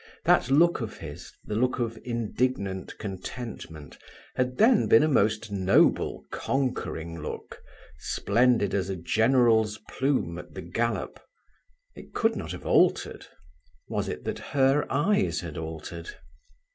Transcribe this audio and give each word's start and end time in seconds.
That 0.25 0.49
look 0.49 0.81
of 0.81 0.97
his, 0.97 1.31
the 1.45 1.53
look 1.53 1.77
of 1.77 1.95
"indignant 2.03 2.97
contentment", 2.97 3.99
had 4.33 4.57
then 4.57 4.87
been 4.87 5.03
a 5.03 5.07
most 5.07 5.51
noble 5.51 6.25
conquering 6.31 7.21
look, 7.21 7.61
splendid 7.99 8.73
as 8.73 8.89
a 8.89 8.95
general's 8.95 9.77
plume 9.87 10.39
at 10.39 10.55
the 10.55 10.63
gallop. 10.63 11.19
It 11.93 12.15
could 12.15 12.35
not 12.35 12.51
have 12.51 12.65
altered. 12.65 13.27
Was 13.89 14.09
it 14.09 14.23
that 14.23 14.39
her 14.57 14.87
eyes 14.91 15.41
had 15.41 15.55
altered? 15.55 16.09